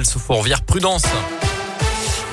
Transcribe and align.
sous 0.00 0.18
Fourvière 0.18 0.62
Prudence. 0.62 1.04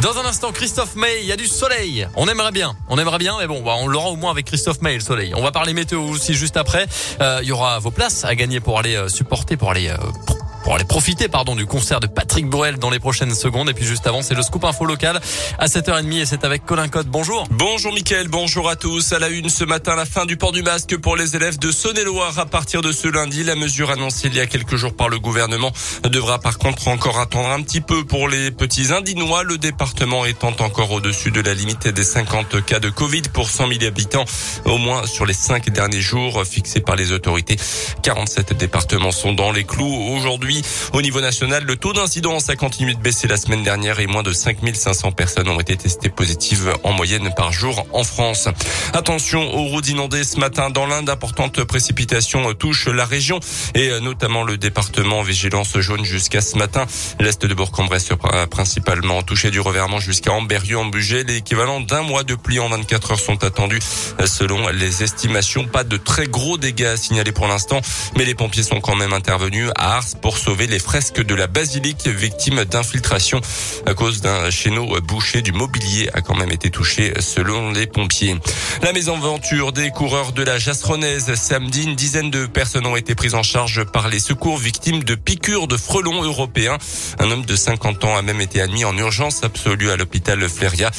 Dans 0.02 0.18
un 0.18 0.26
instant, 0.26 0.54
Christophe 0.54 0.96
May, 0.96 1.20
il 1.22 1.28
y 1.28 1.34
a 1.34 1.36
du 1.36 1.46
soleil. 1.46 2.08
On 2.16 2.30
aimerait 2.30 2.54
bien, 2.54 2.74
on 2.88 2.98
aimerait 2.98 3.18
bien, 3.18 3.36
mais 3.38 3.48
bon, 3.48 3.62
bah, 3.62 3.74
on 3.78 3.88
l'aura 3.88 4.10
au 4.12 4.16
moins 4.16 4.32
avec 4.32 4.46
Christophe 4.46 4.82
May, 4.82 4.94
le 4.94 5.02
soleil. 5.02 5.34
On 5.36 5.44
va 5.44 5.52
parler 5.52 5.74
météo 5.74 6.02
aussi 6.04 6.34
juste 6.36 6.56
après. 6.56 6.88
Euh, 7.20 7.40
il 7.42 7.50
y 7.50 7.52
aura 7.52 7.80
vos 7.80 7.92
places 7.92 8.24
à 8.24 8.34
gagner 8.34 8.62
pour 8.62 8.80
aller 8.80 8.96
euh, 8.96 9.10
supporter, 9.10 9.58
pour 9.58 9.72
aller... 9.72 9.90
Euh, 9.90 9.98
pour 10.26 10.39
aller 10.76 10.86
profiter 10.86 11.28
pardon 11.28 11.56
du 11.56 11.66
concert 11.66 12.00
de 12.00 12.08
Patrick 12.08 12.46
Bruel 12.46 12.78
dans 12.78 12.90
les 12.90 13.00
prochaines 13.00 13.34
secondes 13.34 13.70
et 13.70 13.74
puis 13.74 13.86
juste 13.86 14.06
avant 14.06 14.22
c'est 14.22 14.36
le 14.36 14.44
scoop 14.44 14.64
info 14.66 14.86
local 14.86 15.20
à 15.58 15.66
7h30 15.66 16.22
et 16.22 16.26
c'est 16.26 16.44
avec 16.44 16.66
Colin 16.66 16.88
Code. 16.88 17.08
Bonjour. 17.08 17.48
Bonjour 17.50 17.92
Mickaël, 17.92 18.28
bonjour 18.28 18.70
à 18.70 18.76
tous. 18.76 19.14
À 19.14 19.20
la 19.20 19.30
une 19.30 19.50
ce 19.50 19.64
matin, 19.64 19.96
la 19.96 20.06
fin 20.06 20.26
du 20.26 20.38
port 20.38 20.52
du 20.52 20.62
masque 20.62 20.98
pour 20.98 21.16
les 21.16 21.36
élèves 21.36 21.58
de 21.58 21.72
Saône-et-Loire 21.72 22.38
à 22.38 22.46
partir 22.46 22.82
de 22.82 22.92
ce 22.92 23.08
lundi. 23.08 23.44
La 23.44 23.56
mesure 23.56 23.90
annoncée 23.90 24.28
il 24.28 24.36
y 24.36 24.40
a 24.40 24.46
quelques 24.46 24.76
jours 24.76 24.96
par 24.96 25.10
le 25.10 25.18
gouvernement 25.18 25.72
devra 26.04 26.40
par 26.40 26.58
contre 26.58 26.88
encore 26.88 27.20
attendre 27.20 27.50
un 27.50 27.62
petit 27.62 27.82
peu 27.82 28.04
pour 28.04 28.28
les 28.28 28.52
petits 28.52 28.94
Indinois, 28.94 29.44
le 29.44 29.58
département 29.58 30.26
étant 30.26 30.54
encore 30.60 30.92
au-dessus 30.92 31.32
de 31.32 31.42
la 31.42 31.54
limite 31.54 31.88
des 31.88 32.04
50 32.04 32.64
cas 32.66 32.80
de 32.80 32.90
Covid 32.90 33.24
pour 33.34 33.50
100 33.50 33.70
000 33.70 33.84
habitants, 33.86 34.26
au 34.66 34.78
moins 34.78 35.06
sur 35.08 35.26
les 35.26 35.34
cinq 35.34 35.70
derniers 35.70 36.02
jours 36.02 36.44
fixés 36.46 36.82
par 36.82 36.96
les 36.96 37.12
autorités. 37.12 37.58
47 38.04 38.54
départements 38.54 39.12
sont 39.12 39.34
dans 39.34 39.52
les 39.52 39.64
clous 39.64 39.86
aujourd'hui. 39.88 40.59
Au 40.94 41.02
niveau 41.02 41.22
national, 41.22 41.64
le 41.64 41.76
taux 41.76 41.94
d'incidence 41.94 42.50
a 42.50 42.56
continué 42.56 42.94
de 42.94 43.00
baisser 43.00 43.28
la 43.28 43.38
semaine 43.38 43.64
dernière 43.64 44.00
et 44.00 44.08
moins 44.08 44.24
de 44.24 44.34
5500 44.34 45.12
personnes 45.12 45.50
ont 45.50 45.60
été 45.60 45.76
testées 45.76 46.10
positives 46.10 46.74
en 46.84 46.94
moyenne 46.94 47.30
par 47.36 47.52
jour 47.52 47.86
en 47.94 48.04
France. 48.04 48.48
Attention 48.94 49.54
aux 49.56 49.66
routes 49.66 49.90
inondées 49.90 50.24
ce 50.24 50.40
matin 50.40 50.70
dans 50.70 50.86
l'Inde. 50.86 51.06
D'importantes 51.06 51.64
précipitations 51.64 52.54
touchent 52.54 52.88
la 52.88 53.06
région 53.06 53.40
et 53.74 53.90
notamment 54.02 54.44
le 54.44 54.58
département 54.58 55.22
vigilance 55.22 55.78
jaune 55.80 56.04
jusqu'à 56.04 56.42
ce 56.42 56.58
matin. 56.58 56.86
L'est 57.20 57.46
de 57.46 57.54
Bourg-en-Bresse 57.54 58.10
principalement 58.52 59.22
touché 59.24 59.52
du 59.52 59.60
reverment 59.60 60.00
jusqu'à 60.00 60.32
Amberieu 60.32 60.78
en 60.78 60.86
Bugey. 60.86 61.24
L'équivalent 61.24 61.80
d'un 61.82 62.02
mois 62.02 62.24
de 62.24 62.36
pluie 62.36 62.60
en 62.60 62.70
24 62.70 63.12
heures 63.12 63.20
sont 63.20 63.44
attendus 63.44 63.80
selon 64.26 64.70
les 64.70 65.04
estimations. 65.04 65.66
Pas 65.66 65.84
de 65.84 65.98
très 65.98 66.28
gros 66.28 66.58
dégâts 66.58 66.96
signalés 66.96 67.32
pour 67.32 67.48
l'instant, 67.48 67.82
mais 68.18 68.26
les 68.26 68.36
pompiers 68.36 68.64
sont 68.64 68.82
quand 68.82 68.96
même 68.96 69.14
intervenus 69.14 69.70
à 69.76 69.98
Ars 69.98 70.06
pour 70.22 70.38
sauver 70.40 70.68
les 70.68 70.80
fresques 70.80 71.22
de 71.22 71.36
la 71.36 71.48
basilique 71.48 72.08
victime 72.08 72.64
d'infiltration 72.64 73.42
à 73.86 73.94
cause 73.94 74.22
d'un 74.22 74.50
chéneau 74.50 75.00
bouché 75.02 75.42
du 75.42 75.52
mobilier 75.52 76.10
a 76.14 76.22
quand 76.22 76.36
même 76.36 76.52
été 76.52 76.70
touché 76.70 77.14
selon 77.20 77.72
les 77.72 77.88
pompiers. 77.88 78.38
La 78.82 78.94
mésaventure 78.94 79.74
des 79.74 79.90
coureurs 79.90 80.32
de 80.32 80.42
la 80.42 80.58
Jastronaise 80.58 81.34
samedi, 81.36 81.84
une 81.84 81.96
dizaine 81.96 82.32
de 82.32 82.46
personnes 82.46 82.86
ont 82.86 82.96
été 82.96 83.16
prises 83.16 83.36
en 83.36 83.44
charge 83.44 83.84
par 83.84 84.08
les 84.08 84.20
secours 84.20 84.58
victimes 84.58 85.04
de 85.04 85.16
piqûres 85.16 85.68
de 85.68 85.76
frelons 85.76 86.24
européens. 86.24 86.78
Un 87.20 87.32
homme 87.32 87.46
de 87.46 87.56
50 87.56 88.06
ans 88.06 88.16
a 88.16 88.22
même 88.22 88.40
été 88.40 88.62
admis 88.62 88.86
en 88.86 88.98
urgence 88.98 89.44
absolue 89.44 89.92
à 89.92 89.98
l'hôpital 89.98 90.48
Fléria. 90.48 90.90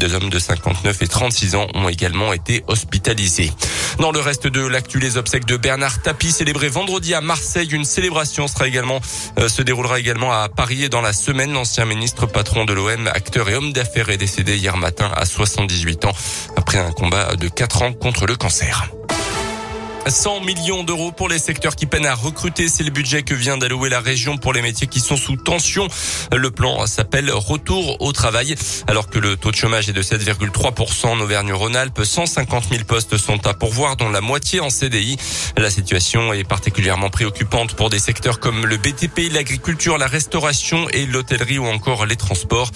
Deux 0.00 0.12
hommes 0.14 0.30
de 0.30 0.38
59 0.38 1.02
et 1.02 1.06
36 1.06 1.54
ans 1.54 1.68
ont 1.74 1.88
également 1.88 2.32
été 2.32 2.64
hospitalisés. 2.66 3.52
Dans 4.00 4.12
le 4.12 4.20
reste 4.20 4.46
de 4.46 4.64
l'actu, 4.66 4.98
les 4.98 5.16
obsèques 5.16 5.44
de 5.44 5.56
Bernard 5.56 6.02
Tapie 6.02 6.32
célébrées 6.32 6.68
vendredi 6.68 7.14
à 7.14 7.20
Marseille. 7.20 7.68
Une 7.72 7.84
célébration 7.84 8.48
sera 8.48 8.66
également 8.68 8.87
euh, 9.38 9.48
se 9.48 9.62
déroulera 9.62 9.98
également 9.98 10.32
à 10.32 10.48
Paris 10.48 10.84
et 10.84 10.88
dans 10.88 11.00
la 11.00 11.12
semaine. 11.12 11.52
L'ancien 11.52 11.84
ministre 11.84 12.26
patron 12.26 12.64
de 12.64 12.72
l'OM, 12.72 13.06
acteur 13.08 13.48
et 13.48 13.54
homme 13.54 13.72
d'affaires 13.72 14.08
est 14.10 14.16
décédé 14.16 14.56
hier 14.56 14.76
matin 14.76 15.10
à 15.14 15.24
78 15.24 16.04
ans 16.06 16.12
après 16.56 16.78
un 16.78 16.92
combat 16.92 17.36
de 17.36 17.48
4 17.48 17.82
ans 17.82 17.92
contre 17.92 18.26
le 18.26 18.36
cancer. 18.36 18.90
100 20.10 20.40
millions 20.40 20.84
d'euros 20.84 21.12
pour 21.12 21.28
les 21.28 21.38
secteurs 21.38 21.76
qui 21.76 21.86
peinent 21.86 22.06
à 22.06 22.14
recruter. 22.14 22.68
C'est 22.68 22.84
le 22.84 22.90
budget 22.90 23.22
que 23.22 23.34
vient 23.34 23.58
d'allouer 23.58 23.88
la 23.88 24.00
région 24.00 24.38
pour 24.38 24.52
les 24.52 24.62
métiers 24.62 24.86
qui 24.86 25.00
sont 25.00 25.16
sous 25.16 25.36
tension. 25.36 25.86
Le 26.34 26.50
plan 26.50 26.86
s'appelle 26.86 27.30
Retour 27.30 28.00
au 28.00 28.12
travail. 28.12 28.54
Alors 28.86 29.10
que 29.10 29.18
le 29.18 29.36
taux 29.36 29.50
de 29.50 29.56
chômage 29.56 29.88
est 29.88 29.92
de 29.92 30.02
7,3% 30.02 31.06
en 31.06 31.20
Auvergne-Rhône-Alpes, 31.20 32.04
150 32.04 32.64
000 32.70 32.84
postes 32.84 33.16
sont 33.16 33.46
à 33.46 33.54
pourvoir, 33.54 33.96
dont 33.96 34.08
la 34.08 34.20
moitié 34.20 34.60
en 34.60 34.70
CDI. 34.70 35.16
La 35.56 35.70
situation 35.70 36.32
est 36.32 36.44
particulièrement 36.44 37.10
préoccupante 37.10 37.74
pour 37.74 37.90
des 37.90 37.98
secteurs 37.98 38.40
comme 38.40 38.66
le 38.66 38.76
BTP, 38.76 39.32
l'agriculture, 39.32 39.98
la 39.98 40.06
restauration 40.06 40.88
et 40.90 41.06
l'hôtellerie 41.06 41.58
ou 41.58 41.66
encore 41.66 42.06
les 42.06 42.16
transports. 42.16 42.70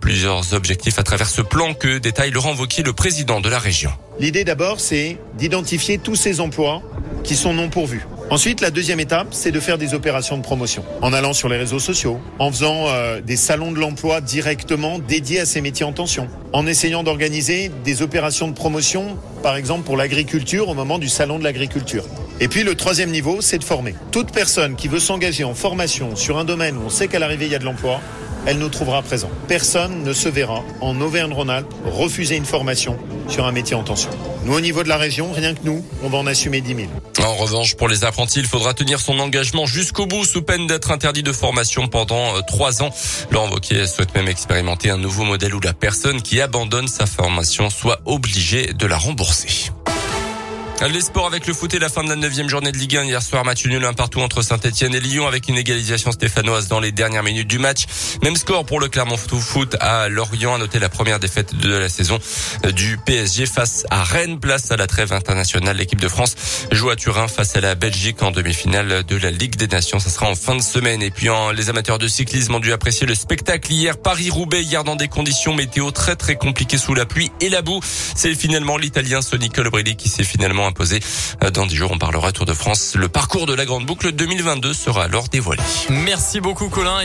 Plusieurs 0.00 0.52
objectifs 0.54 0.98
à 0.98 1.02
travers 1.02 1.28
ce 1.28 1.42
plan 1.42 1.74
que 1.74 1.98
détaille 1.98 2.30
Laurent 2.30 2.54
Vauquier, 2.54 2.82
le 2.82 2.92
président 2.92 3.40
de 3.40 3.48
la 3.48 3.58
région. 3.58 3.92
L'idée 4.18 4.44
d'abord, 4.44 4.78
c'est 4.78 5.18
d'identifier 5.38 5.98
tous 5.98 6.16
ces 6.16 6.40
emplois 6.40 6.82
qui 7.24 7.34
sont 7.34 7.54
non 7.54 7.68
pourvus. 7.70 8.06
Ensuite, 8.30 8.60
la 8.60 8.70
deuxième 8.70 9.00
étape, 9.00 9.28
c'est 9.30 9.52
de 9.52 9.60
faire 9.60 9.78
des 9.78 9.94
opérations 9.94 10.38
de 10.38 10.42
promotion 10.42 10.84
en 11.02 11.12
allant 11.12 11.32
sur 11.32 11.48
les 11.48 11.56
réseaux 11.56 11.78
sociaux, 11.78 12.18
en 12.38 12.50
faisant 12.50 12.86
euh, 12.88 13.20
des 13.20 13.36
salons 13.36 13.72
de 13.72 13.78
l'emploi 13.78 14.20
directement 14.20 14.98
dédiés 14.98 15.40
à 15.40 15.46
ces 15.46 15.60
métiers 15.60 15.84
en 15.84 15.92
tension, 15.92 16.28
en 16.52 16.66
essayant 16.66 17.02
d'organiser 17.02 17.70
des 17.84 18.00
opérations 18.00 18.48
de 18.48 18.54
promotion, 18.54 19.16
par 19.42 19.56
exemple 19.56 19.84
pour 19.84 19.96
l'agriculture 19.96 20.68
au 20.68 20.74
moment 20.74 20.98
du 20.98 21.08
salon 21.08 21.38
de 21.38 21.44
l'agriculture. 21.44 22.04
Et 22.40 22.48
puis 22.48 22.64
le 22.64 22.74
troisième 22.74 23.10
niveau, 23.10 23.40
c'est 23.40 23.58
de 23.58 23.64
former. 23.64 23.94
Toute 24.10 24.32
personne 24.32 24.76
qui 24.76 24.88
veut 24.88 24.98
s'engager 24.98 25.44
en 25.44 25.54
formation 25.54 26.16
sur 26.16 26.38
un 26.38 26.44
domaine 26.44 26.76
où 26.76 26.82
on 26.86 26.90
sait 26.90 27.08
qu'à 27.08 27.18
l'arrivée 27.18 27.46
il 27.46 27.52
y 27.52 27.54
a 27.54 27.58
de 27.58 27.64
l'emploi, 27.64 28.00
elle 28.46 28.58
nous 28.58 28.68
trouvera 28.68 29.02
présent. 29.02 29.30
Personne 29.48 30.02
ne 30.02 30.12
se 30.12 30.28
verra 30.28 30.62
en 30.80 31.00
Auvergne-Rhône-Alpes 31.00 31.72
refuser 31.84 32.36
une 32.36 32.44
formation 32.44 32.96
sur 33.28 33.46
un 33.46 33.52
métier 33.52 33.76
en 33.76 33.84
tension. 33.84 34.10
Nous, 34.44 34.54
au 34.54 34.60
niveau 34.60 34.82
de 34.82 34.88
la 34.88 34.96
région, 34.96 35.32
rien 35.32 35.54
que 35.54 35.60
nous, 35.64 35.84
on 36.02 36.08
va 36.08 36.18
en 36.18 36.26
assumer 36.26 36.60
10 36.60 36.74
000. 36.74 36.88
En 37.24 37.34
revanche, 37.36 37.76
pour 37.76 37.88
les 37.88 38.04
apprentis, 38.04 38.40
il 38.40 38.46
faudra 38.46 38.74
tenir 38.74 39.00
son 39.00 39.18
engagement 39.20 39.66
jusqu'au 39.66 40.06
bout 40.06 40.24
sous 40.24 40.42
peine 40.42 40.66
d'être 40.66 40.90
interdit 40.90 41.22
de 41.22 41.32
formation 41.32 41.86
pendant 41.86 42.36
euh, 42.36 42.40
trois 42.46 42.82
ans. 42.82 42.90
Laurent 43.30 43.50
Wauquiez 43.50 43.86
souhaite 43.86 44.14
même 44.14 44.28
expérimenter 44.28 44.90
un 44.90 44.98
nouveau 44.98 45.24
modèle 45.24 45.54
où 45.54 45.60
la 45.60 45.72
personne 45.72 46.20
qui 46.22 46.40
abandonne 46.40 46.88
sa 46.88 47.06
formation 47.06 47.70
soit 47.70 48.00
obligée 48.04 48.72
de 48.72 48.86
la 48.86 48.96
rembourser. 48.96 49.70
Les 50.90 51.00
sports 51.00 51.26
avec 51.26 51.46
le 51.46 51.54
foot 51.54 51.72
et 51.74 51.78
la 51.78 51.88
fin 51.88 52.02
de 52.02 52.08
la 52.08 52.16
neuvième 52.16 52.48
journée 52.48 52.72
de 52.72 52.76
Ligue 52.76 52.96
1. 52.96 53.04
Hier 53.04 53.22
soir, 53.22 53.44
match 53.44 53.64
nul 53.64 53.84
un 53.84 53.92
partout 53.92 54.20
entre 54.20 54.42
Saint-Etienne 54.42 54.94
et 54.94 55.00
Lyon 55.00 55.28
avec 55.28 55.48
une 55.48 55.56
égalisation 55.56 56.10
stéphanoise 56.10 56.66
dans 56.66 56.80
les 56.80 56.90
dernières 56.90 57.22
minutes 57.22 57.46
du 57.46 57.60
match. 57.60 57.84
Même 58.22 58.34
score 58.34 58.66
pour 58.66 58.80
le 58.80 58.88
Clermont 58.88 59.16
Foot 59.16 59.76
à 59.80 60.08
Lorient. 60.08 60.54
À 60.54 60.58
noter 60.58 60.80
la 60.80 60.88
première 60.88 61.20
défaite 61.20 61.54
de 61.54 61.72
la 61.72 61.88
saison 61.88 62.18
du 62.74 62.98
PSG 62.98 63.46
face 63.46 63.86
à 63.90 64.02
Rennes. 64.02 64.40
Place 64.40 64.72
à 64.72 64.76
la 64.76 64.88
trêve 64.88 65.12
internationale. 65.12 65.76
L'équipe 65.76 66.00
de 66.00 66.08
France 66.08 66.34
joue 66.72 66.90
à 66.90 66.96
Turin 66.96 67.28
face 67.28 67.54
à 67.54 67.60
la 67.60 67.76
Belgique 67.76 68.20
en 68.22 68.32
demi-finale 68.32 69.04
de 69.04 69.16
la 69.16 69.30
Ligue 69.30 69.54
des 69.54 69.68
Nations. 69.68 70.00
Ça 70.00 70.10
sera 70.10 70.26
en 70.26 70.34
fin 70.34 70.56
de 70.56 70.62
semaine. 70.62 71.00
Et 71.00 71.12
puis, 71.12 71.28
les 71.54 71.70
amateurs 71.70 71.98
de 71.98 72.08
cyclisme 72.08 72.56
ont 72.56 72.60
dû 72.60 72.72
apprécier 72.72 73.06
le 73.06 73.14
spectacle 73.14 73.72
hier. 73.72 73.98
Paris-Roubaix 73.98 74.62
hier 74.62 74.82
dans 74.82 74.96
des 74.96 75.08
conditions 75.08 75.54
météo 75.54 75.92
très 75.92 76.16
très 76.16 76.34
compliquées 76.34 76.78
sous 76.78 76.94
la 76.94 77.06
pluie 77.06 77.30
et 77.40 77.48
la 77.48 77.62
boue. 77.62 77.80
C'est 78.16 78.34
finalement 78.34 78.76
l'Italien 78.76 79.22
Sonny 79.22 79.48
Colbrelli 79.48 79.96
qui 79.96 80.08
s'est 80.08 80.24
finalement 80.24 80.71
imposé. 80.72 81.00
Dans 81.52 81.66
10 81.66 81.76
jours, 81.76 81.90
on 81.92 81.98
parlera 81.98 82.32
Tour 82.32 82.46
de 82.46 82.54
France. 82.54 82.94
Le 82.96 83.08
parcours 83.08 83.44
de 83.46 83.52
la 83.52 83.66
Grande 83.66 83.84
Boucle 83.84 84.12
2022 84.12 84.72
sera 84.72 85.04
alors 85.04 85.28
dévoilé. 85.28 85.62
Merci 85.90 86.40
beaucoup 86.40 86.70
Colin. 86.70 87.02